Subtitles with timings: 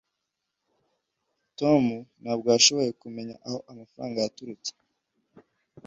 [1.59, 1.83] tom
[2.21, 4.71] ntabwo yashoboye kumenya aho amafaranga yaturutse